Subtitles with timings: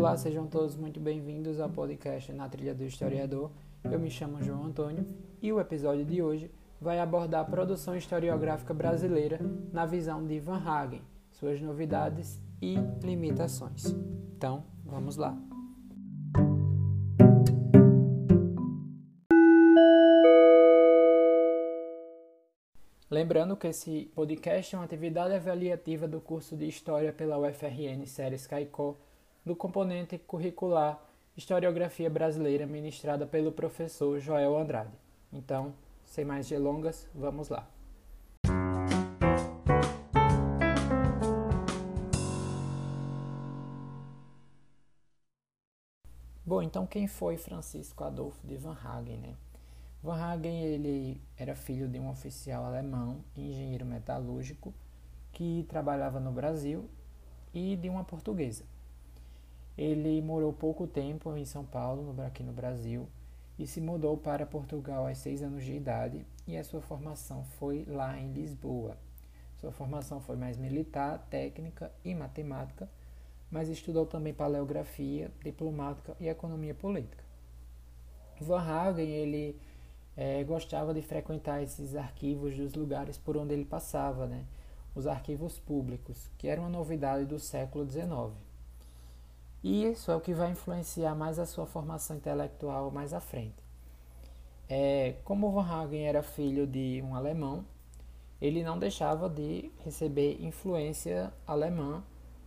[0.00, 3.50] Olá, sejam todos muito bem-vindos ao podcast Na Trilha do Historiador.
[3.84, 5.04] Eu me chamo João Antônio
[5.42, 6.50] e o episódio de hoje
[6.80, 9.38] vai abordar a produção historiográfica brasileira
[9.70, 11.02] na visão de Van Hagen,
[11.32, 13.94] suas novidades e limitações.
[14.34, 15.36] Então, vamos lá.
[23.10, 28.46] Lembrando que esse podcast é uma atividade avaliativa do curso de História pela UFRN Séries
[28.46, 28.96] Caicó,
[29.44, 31.00] do componente curricular
[31.36, 34.92] Historiografia Brasileira, ministrada pelo professor Joel Andrade.
[35.32, 35.72] Então,
[36.04, 37.68] sem mais delongas, vamos lá.
[46.44, 49.36] Bom, então quem foi Francisco Adolfo de Van Hagen, né?
[50.02, 54.74] Van Hagen ele era filho de um oficial alemão, engenheiro metalúrgico,
[55.32, 56.90] que trabalhava no Brasil
[57.54, 58.64] e de uma portuguesa.
[59.80, 63.08] Ele morou pouco tempo em São Paulo, aqui no Brasil,
[63.58, 67.86] e se mudou para Portugal aos seis anos de idade e a sua formação foi
[67.88, 68.98] lá em Lisboa.
[69.56, 72.90] Sua formação foi mais militar, técnica e matemática,
[73.50, 77.24] mas estudou também paleografia, diplomática e economia política.
[78.38, 79.58] Van Hagen ele
[80.14, 84.44] é, gostava de frequentar esses arquivos dos lugares por onde ele passava, né?
[84.94, 88.49] os arquivos públicos, que era uma novidade do século XIX.
[89.62, 93.62] E isso é o que vai influenciar mais a sua formação intelectual mais à frente.
[94.68, 97.64] É, como Van Hagen era filho de um alemão,
[98.40, 102.02] ele não deixava de receber influência alemã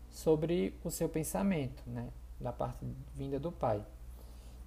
[0.09, 3.85] sobre o seu pensamento, né, da parte vinda do pai.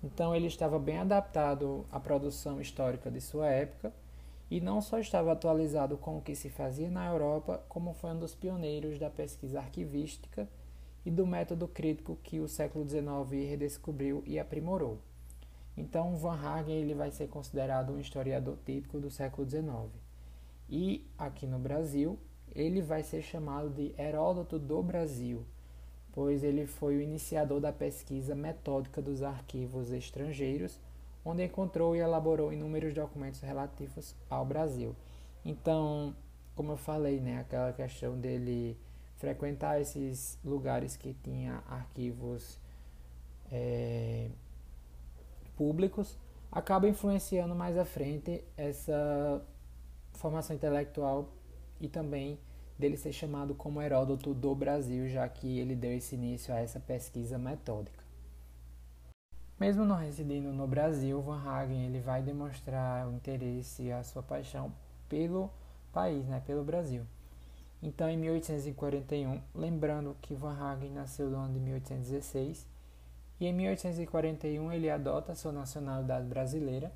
[0.02, 3.92] Então ele estava bem adaptado à produção histórica de sua época
[4.48, 8.18] e não só estava atualizado com o que se fazia na Europa, como foi um
[8.18, 10.48] dos pioneiros da pesquisa arquivística
[11.06, 14.98] e do método crítico que o século XIX redescobriu e aprimorou.
[15.76, 19.88] Então Van Hagen ele vai ser considerado um historiador típico do século XIX.
[20.68, 22.18] E aqui no Brasil,
[22.52, 25.46] ele vai ser chamado de Heródoto do Brasil,
[26.10, 30.80] pois ele foi o iniciador da pesquisa metódica dos arquivos estrangeiros,
[31.24, 34.96] onde encontrou e elaborou inúmeros documentos relativos ao Brasil.
[35.44, 36.16] Então,
[36.56, 38.76] como eu falei, né, aquela questão dele
[39.16, 42.58] frequentar esses lugares que tinha arquivos
[43.50, 44.28] é,
[45.56, 46.18] públicos
[46.50, 49.42] acaba influenciando mais à frente essa
[50.12, 51.28] formação intelectual
[51.80, 52.38] e também
[52.78, 56.78] dele ser chamado como Heródoto do Brasil, já que ele deu esse início a essa
[56.78, 58.04] pesquisa metódica.
[59.58, 64.22] Mesmo não residindo no Brasil, Van Hagen ele vai demonstrar o interesse e a sua
[64.22, 64.70] paixão
[65.08, 65.50] pelo
[65.92, 67.06] país, né, pelo Brasil.
[67.82, 72.66] Então, em 1841, lembrando que Van Hagen nasceu no ano de 1816,
[73.38, 76.90] e em 1841 ele adota sua nacionalidade brasileira,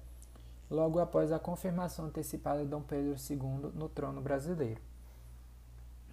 [0.71, 4.81] logo após a confirmação antecipada de Dom Pedro II no trono brasileiro.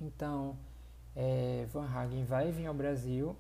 [0.02, 0.58] Então,
[1.16, 3.36] é, Van Hagen vai vir ao Brasil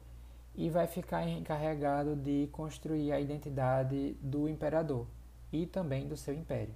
[0.55, 5.05] e vai ficar encarregado de construir a identidade do imperador
[5.51, 6.73] e também do seu império.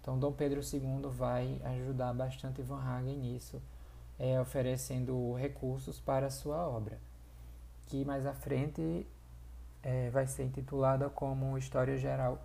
[0.00, 3.60] Então, Dom Pedro II vai ajudar bastante Van Hagen nisso,
[4.18, 6.98] é, oferecendo recursos para a sua obra,
[7.86, 9.06] que mais à frente
[9.82, 12.38] é, vai ser intitulada como História Geral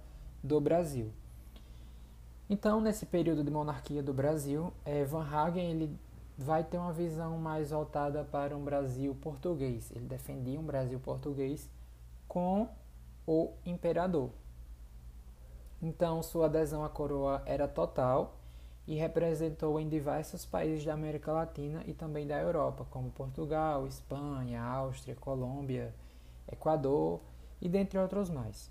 [0.43, 1.11] do Brasil.
[2.49, 5.99] Então, nesse período de monarquia do Brasil, é, Van Hagen ele
[6.37, 9.91] vai ter uma visão mais voltada para um Brasil português.
[9.95, 11.69] Ele defendia um Brasil português
[12.27, 12.67] com
[13.25, 14.29] o imperador.
[15.81, 18.37] Então, sua adesão à coroa era total
[18.87, 24.61] e representou em diversos países da América Latina e também da Europa, como Portugal, Espanha,
[24.61, 25.93] Áustria, Colômbia,
[26.51, 27.21] Equador
[27.61, 28.69] e dentre outros mais.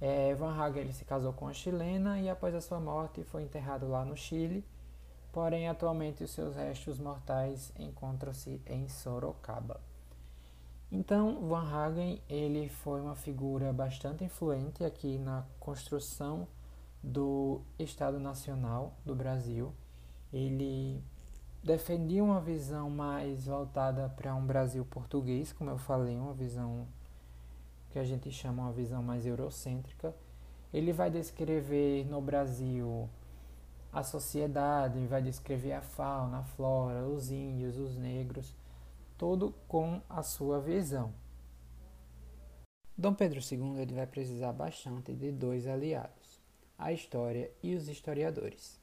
[0.00, 3.88] É, Van Hagen se casou com uma chilena e após a sua morte foi enterrado
[3.88, 4.64] lá no Chile
[5.34, 9.80] porém atualmente os seus restos mortais encontram-se em Sorocaba.
[10.92, 16.46] Então, Van Hagen ele foi uma figura bastante influente aqui na construção
[17.04, 19.72] do Estado Nacional do Brasil.
[20.32, 21.02] Ele
[21.62, 26.88] defendia uma visão mais voltada para um Brasil português, como eu falei, uma visão
[27.90, 30.14] que a gente chama uma visão mais eurocêntrica.
[30.72, 33.08] Ele vai descrever no Brasil
[33.92, 38.56] a sociedade, vai descrever a fauna, a flora, os índios, os negros,
[39.16, 41.12] tudo com a sua visão.
[42.96, 46.23] Dom Pedro II ele vai precisar bastante de dois aliados,
[46.78, 48.78] a história e os historiadores.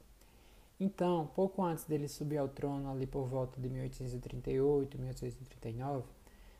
[0.78, 6.04] Então, pouco antes dele subir ao trono, ali por volta de 1838, 1839,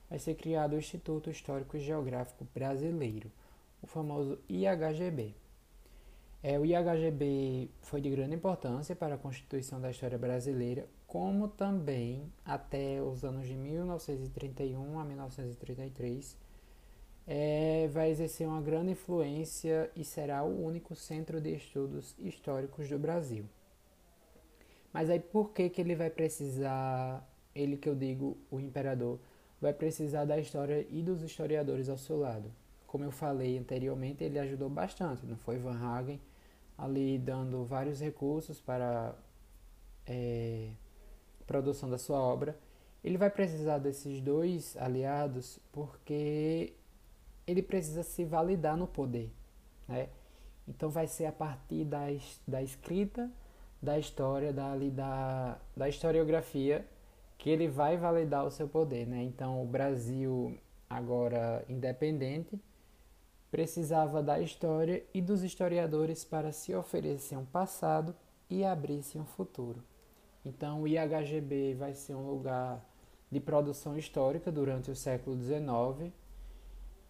[0.08, 3.30] vai ser criado o Instituto Histórico e Geográfico Brasileiro,
[3.82, 5.34] o famoso IHGB.
[6.42, 12.32] É, o IHGB foi de grande importância para a constituição da história brasileira, como também
[12.44, 16.36] até os anos de 1931 a 1933
[17.26, 22.98] é, vai exercer uma grande influência e será o único centro de estudos históricos do
[22.98, 23.44] Brasil.
[24.92, 29.18] Mas aí por que, que ele vai precisar, ele que eu digo, o imperador,
[29.60, 32.52] vai precisar da história e dos historiadores ao seu lado?
[32.86, 36.20] Como eu falei anteriormente, ele ajudou bastante, não foi Van Hagen
[36.76, 39.14] ali dando vários recursos para
[40.06, 40.70] é,
[41.46, 42.58] produção da sua obra.
[43.04, 46.72] Ele vai precisar desses dois aliados porque
[47.52, 49.30] ele precisa se validar no poder,
[49.86, 50.08] né?
[50.66, 52.06] Então vai ser a partir da,
[52.46, 53.30] da escrita
[53.82, 56.86] da história, da, da, da historiografia,
[57.36, 59.24] que ele vai validar o seu poder, né?
[59.24, 60.56] Então o Brasil,
[60.88, 62.60] agora independente,
[63.50, 68.14] precisava da história e dos historiadores para se oferecer um passado
[68.48, 69.82] e abrir-se um futuro.
[70.44, 72.80] Então o IHGB vai ser um lugar
[73.30, 76.12] de produção histórica durante o século XIX,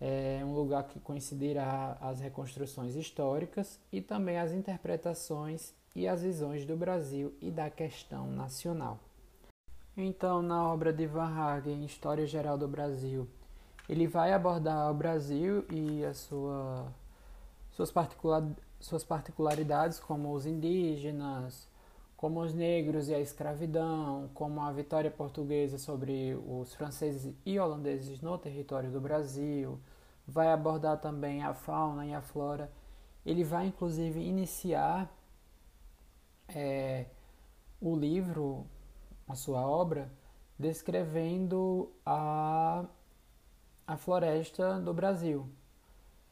[0.04, 6.66] é um lugar que coincidirá as reconstruções históricas e também as interpretações e as visões
[6.66, 8.98] do Brasil e da questão nacional.
[9.96, 13.28] Então, na obra de Van Hagen, História Geral do Brasil,
[13.88, 16.92] ele vai abordar o Brasil e a sua,
[17.70, 18.42] suas, particular,
[18.80, 21.68] suas particularidades, como os indígenas,
[22.22, 28.20] como os negros e a escravidão, como a vitória portuguesa sobre os franceses e holandeses
[28.20, 29.80] no território do Brasil,
[30.24, 32.70] vai abordar também a fauna e a flora.
[33.26, 35.12] Ele vai inclusive iniciar
[36.46, 37.06] é,
[37.80, 38.68] o livro,
[39.26, 40.08] a sua obra,
[40.56, 42.84] descrevendo a,
[43.84, 45.48] a floresta do Brasil,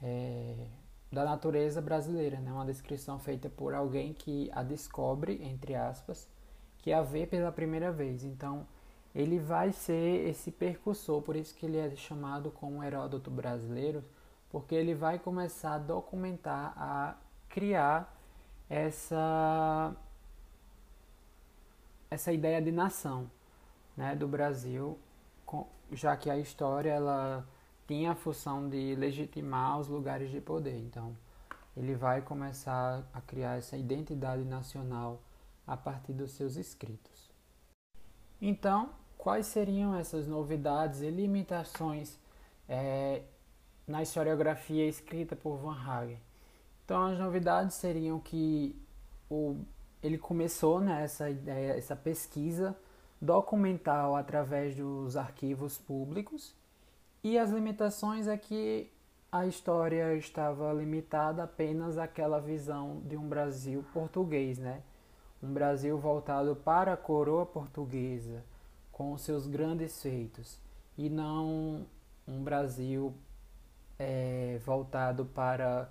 [0.01, 0.69] é,
[1.11, 2.53] da natureza brasileira, né?
[2.53, 6.29] uma descrição feita por alguém que a descobre, entre aspas,
[6.79, 8.23] que a vê pela primeira vez.
[8.25, 8.67] Então,
[9.15, 14.05] ele vai ser esse percussor, por isso que ele é chamado como Heródoto brasileiro,
[14.51, 17.17] porque ele vai começar a documentar, a
[17.49, 18.17] criar
[18.69, 19.95] essa
[22.11, 23.31] essa ideia de nação,
[23.97, 24.99] né, do Brasil,
[25.93, 27.47] já que a história ela
[27.91, 30.79] tinha a função de legitimar os lugares de poder.
[30.79, 31.17] Então,
[31.77, 35.21] ele vai começar a criar essa identidade nacional
[35.67, 37.29] a partir dos seus escritos.
[38.41, 42.17] Então, quais seriam essas novidades e limitações
[42.69, 43.25] é,
[43.89, 46.21] na historiografia escrita por Van Hagen?
[46.85, 48.81] Então, as novidades seriam que
[49.29, 49.57] o,
[50.01, 52.79] ele começou né, ideia, essa pesquisa
[53.21, 56.55] documental através dos arquivos públicos
[57.23, 58.91] e as limitações é que
[59.31, 64.83] a história estava limitada apenas àquela visão de um Brasil português, né?
[65.43, 68.45] Um Brasil voltado para a coroa portuguesa,
[68.91, 70.59] com seus grandes feitos
[70.99, 71.87] e não
[72.27, 73.15] um Brasil
[73.99, 75.91] é, voltado para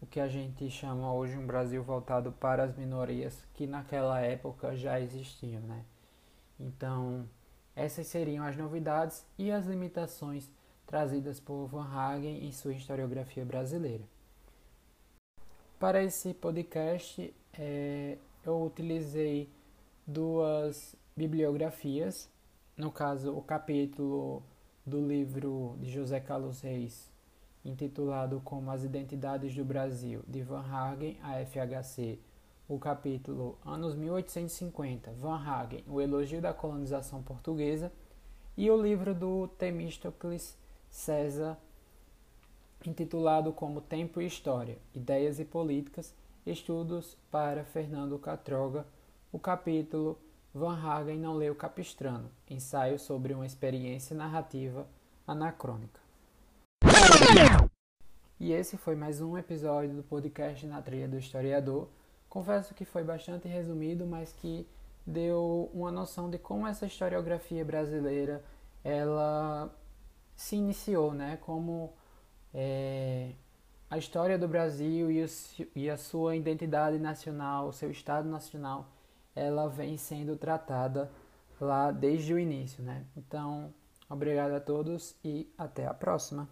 [0.00, 4.76] o que a gente chama hoje um Brasil voltado para as minorias que naquela época
[4.76, 5.84] já existiam, né?
[6.58, 7.28] Então,
[7.74, 10.50] essas seriam as novidades e as limitações
[10.86, 14.04] trazidas por Van Hagen em sua historiografia brasileira.
[15.78, 19.50] Para esse podcast, é, eu utilizei
[20.06, 22.30] duas bibliografias
[22.76, 24.42] no caso, o capítulo
[24.84, 27.10] do livro de José Carlos Reis,
[27.64, 32.18] intitulado como As Identidades do Brasil, de Van Hagen a FHC,
[32.68, 37.90] o capítulo Anos 1850, Van Hagen, o elogio da colonização portuguesa,
[38.58, 40.54] e o livro do Temístocles
[40.96, 41.58] César,
[42.84, 46.14] intitulado como Tempo e História, Ideias e Políticas,
[46.46, 48.86] Estudos para Fernando Catroga,
[49.30, 50.18] o capítulo
[50.54, 54.86] Van Hagen não leu Capistrano, ensaio sobre uma experiência narrativa
[55.26, 56.00] anacrônica.
[58.40, 61.88] E esse foi mais um episódio do podcast Na Trilha do Historiador.
[62.26, 64.66] Confesso que foi bastante resumido, mas que
[65.06, 68.42] deu uma noção de como essa historiografia brasileira
[68.82, 69.70] ela
[70.36, 71.38] se iniciou, né?
[71.38, 71.92] Como
[72.54, 73.32] é,
[73.90, 75.26] a história do Brasil e, o,
[75.74, 78.88] e a sua identidade nacional, o seu Estado nacional
[79.34, 81.10] ela vem sendo tratada
[81.60, 83.04] lá desde o início, né?
[83.16, 83.72] Então,
[84.08, 86.48] obrigado a todos e até a próxima.